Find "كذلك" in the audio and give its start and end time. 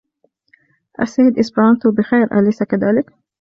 2.63-3.11